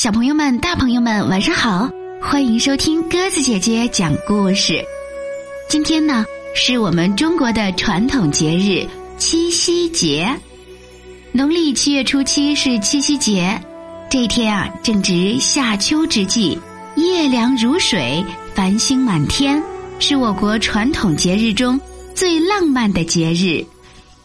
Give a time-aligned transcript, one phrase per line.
[0.00, 1.90] 小朋友们、大朋友们，晚上好！
[2.22, 4.80] 欢迎收听鸽子姐姐讲故事。
[5.68, 6.24] 今天呢，
[6.54, 8.86] 是我们中国的传统节日
[9.18, 10.32] 七夕节。
[11.32, 13.60] 农历七月初七是七夕节，
[14.08, 16.56] 这一天啊，正值夏秋之际，
[16.94, 19.60] 夜凉如水，繁星满天，
[19.98, 21.78] 是我国传统节日中
[22.14, 23.66] 最浪漫的节日。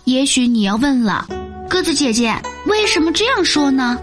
[0.03, 1.27] 也许你要问了，
[1.67, 2.31] 鸽子姐姐，
[2.67, 3.97] 为什么这样说呢？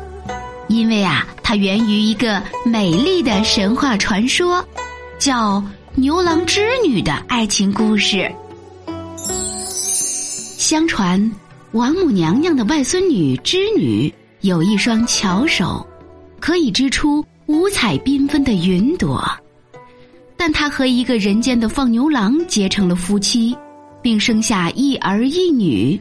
[0.71, 4.65] 因为啊，它源于一个美丽的神话传说，
[5.19, 5.61] 叫
[5.97, 8.33] 牛郎织女的爱情故事。
[10.57, 11.21] 相传，
[11.73, 15.85] 王母娘娘的外孙女织女有一双巧手，
[16.39, 19.29] 可以织出五彩缤纷的云朵。
[20.37, 23.57] 但她和一个人间的放牛郎结成了夫妻，
[24.01, 26.01] 并生下一儿一女。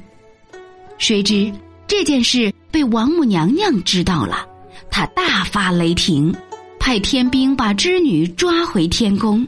[0.99, 1.51] 谁知
[1.88, 4.45] 这件事被王母娘娘知道了。
[4.89, 6.35] 他大发雷霆，
[6.79, 9.48] 派天兵把织女抓回天宫。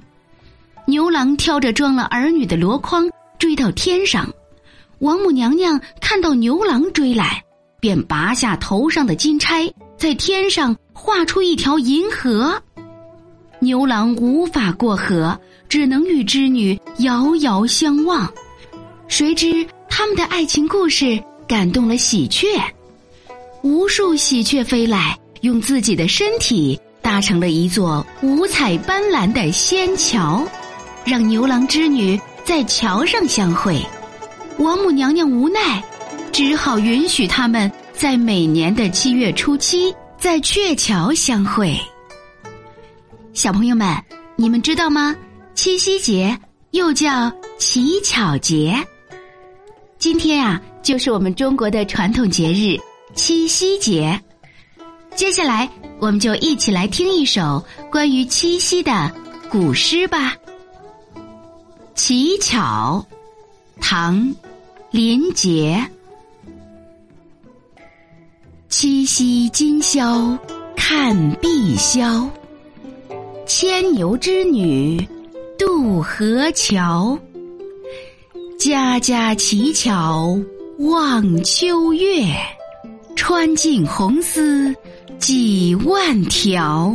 [0.86, 4.30] 牛郎挑着装了儿女的箩筐追到天上，
[5.00, 7.44] 王母娘娘看到牛郎追来，
[7.80, 12.62] 便拔下头上的金钗，在天上画出一条银河。
[13.60, 18.32] 牛郎无法过河，只能与织女遥遥相望。
[19.08, 22.48] 谁知他们的爱情故事感动了喜鹊，
[23.64, 25.18] 无数喜鹊飞来。
[25.42, 30.48] 用自己的身体搭成了一座五彩斑斓的仙桥，
[31.04, 33.84] 让牛郎织女在桥上相会。
[34.60, 35.84] 王母娘娘无奈，
[36.32, 41.76] 只好允许他们在每年的七月初七在鹊桥相会。
[43.34, 43.98] 小朋友们，
[44.36, 45.16] 你们知道吗？
[45.56, 46.38] 七夕节
[46.70, 48.76] 又叫乞巧节。
[49.98, 52.80] 今天啊，就是我们中国的传统节日
[53.16, 54.20] 七夕节。
[55.16, 59.12] 接下来，我们就一起来听一首关于七夕的
[59.50, 60.36] 古诗吧。
[61.94, 63.06] 《乞巧》，
[63.82, 64.20] 唐·
[64.90, 65.86] 林杰。
[68.70, 70.38] 七夕今宵
[70.76, 72.28] 看碧霄，
[73.46, 75.06] 牵牛织女
[75.60, 77.20] 渡河桥。
[78.58, 80.40] 家家乞巧
[80.80, 82.26] 望秋月，
[83.22, 84.76] 穿尽红丝。
[85.20, 86.92] 几万条，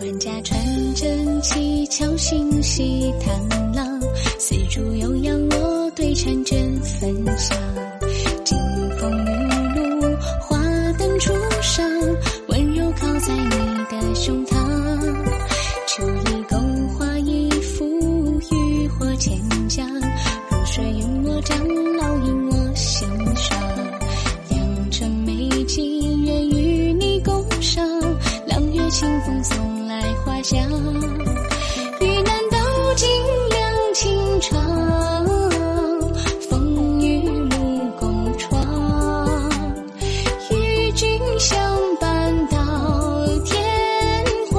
[0.00, 0.58] 万家传
[0.94, 3.67] 真乞巧，心系探
[30.52, 30.70] 来花香，
[32.00, 32.56] 遇难道
[32.96, 33.08] 尽
[33.50, 35.26] 两情长，
[36.48, 37.20] 风雨
[37.50, 39.50] 路共闯，
[40.50, 41.58] 与君相
[42.00, 42.56] 伴到
[43.44, 44.56] 天荒。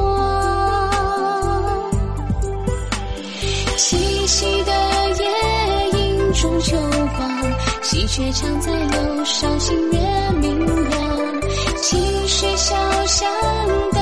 [3.77, 4.71] 七夕的
[5.17, 6.77] 夜映中秋
[7.17, 7.29] 光，
[7.81, 9.97] 喜鹊常在楼上，星月
[10.39, 11.41] 明亮，
[11.81, 12.75] 情绪潇
[13.07, 13.98] 湘。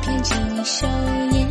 [0.00, 0.86] 片锦绣
[1.32, 1.48] 艳。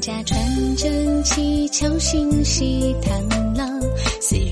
[0.00, 0.40] 家传
[0.76, 3.20] 真乞巧，心系探
[3.54, 3.68] 郎，
[4.22, 4.47] 丝竹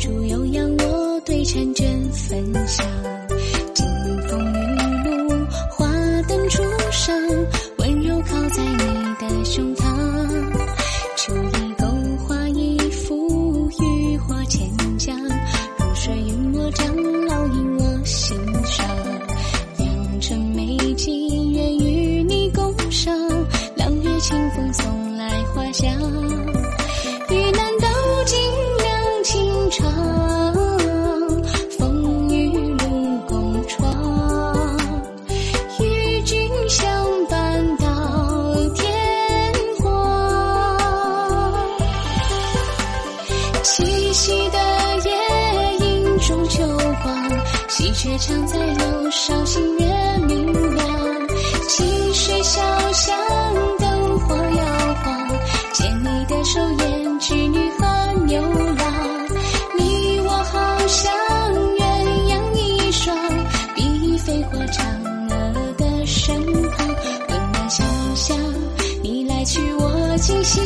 [47.96, 49.86] 却常在柳梢，新月
[50.28, 51.28] 明亮。
[51.66, 52.60] 清水小
[52.92, 53.16] 巷，
[53.78, 55.28] 灯火摇晃，
[55.72, 58.92] 牵你的手，胭织女和牛郎。
[59.78, 61.10] 你我好像
[61.78, 61.80] 鸳
[62.28, 63.16] 鸯一双，
[63.74, 64.84] 比飞过嫦
[65.30, 66.86] 娥的身旁。
[67.28, 67.82] 温暖馨
[68.14, 68.36] 香，
[69.02, 70.60] 你来去我惊喜，